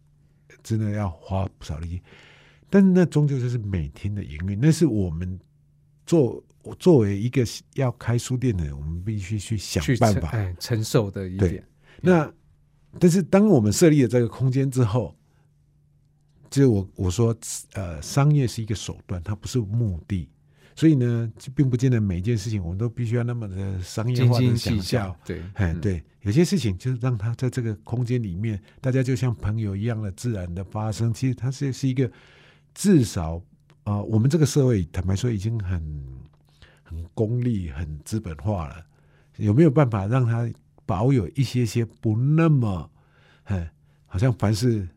[0.62, 2.02] 真的要花不少力气。
[2.70, 5.36] 但是那终究就是每天的营运，那是我们
[6.06, 6.40] 作
[6.78, 7.44] 作为一个
[7.74, 11.66] 要开书店的人，我们必须去想办法承受的一点。
[12.00, 12.32] 那
[13.00, 15.17] 但是当我们设立了这个空间之后。
[16.50, 17.36] 就是我我说，
[17.74, 20.28] 呃，商业是一个手段，它不是目的，
[20.74, 25.14] 所以呢，并不见得每一件事情我们都必须要那么的商业化的想象。
[25.26, 31.12] 对，哎，对，有些事情就是让它在这个空间里面，大家就像朋友一样的自然的发生。
[31.12, 32.10] 其实它是是一个
[32.72, 33.42] 至少
[33.84, 35.82] 啊，我们这个社会坦白说已经很
[36.82, 38.86] 很功利、很资本化了，
[39.36, 40.50] 有没有办法让它
[40.86, 42.90] 保有一些些不那么，
[43.44, 43.70] 哎，
[44.06, 44.88] 好像凡事。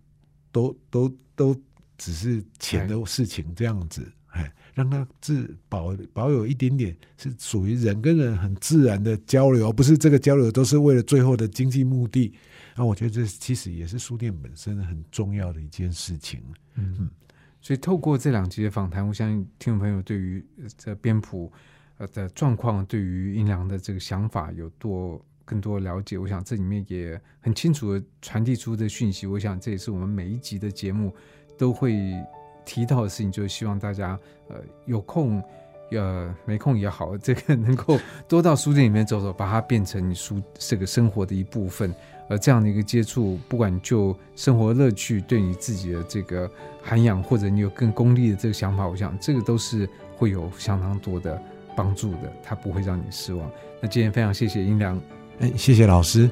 [0.51, 1.55] 都都都
[1.97, 12.33] 只是钱的事情，这样子，哎，让他自保保有一点点是属于人跟人很自然的交流，不是这个交流都是为了最后的经济目的。
[12.75, 16.41] 那我觉得这其实也是书店本身很重要的一件事情。
[16.75, 17.09] 嗯，
[17.61, 20.43] 所以透过这两集的访谈，我相信听众朋友对于
[20.77, 21.51] 这编谱
[21.97, 25.23] 呃的状况，对于音良的这个想法有多。
[25.45, 29.27] 更多了解，我想这里面也很清楚的传递出的讯息。
[29.27, 31.13] 我想这也是我们每一集的节目
[31.57, 32.13] 都会
[32.65, 34.17] 提到的事情，就是希望大家
[34.47, 35.43] 呃有空
[35.91, 41.93] 呃没空也好，这个能够多到书店里面走走，把它变成你书这个生活的一部分。
[42.29, 46.49] 而这样的一个接触，不管就生活乐趣，对你自己的这个
[46.81, 51.43] 涵养，或者你有更功利的这个想法，我想这个都是会有相当多的
[51.75, 53.51] 帮助的，它不会让你失望。
[53.81, 54.97] 那今天非常谢谢英良。
[55.41, 56.29] 哎，谢谢老师。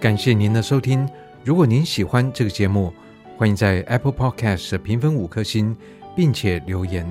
[0.00, 1.08] 感谢您的收听。
[1.44, 2.92] 如果您喜欢这个节目，
[3.36, 5.76] 欢迎在 Apple Podcast 评分五颗星，
[6.16, 7.06] 并且留言。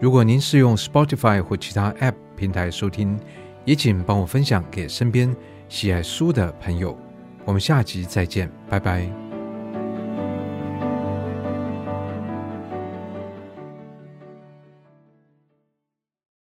[0.00, 3.18] 如果您是用 Spotify 或其他 App 平台收听，
[3.64, 5.34] 也请帮我分享给身边
[5.68, 6.96] 喜爱书的朋友。
[7.44, 9.31] 我们下集再见，拜拜。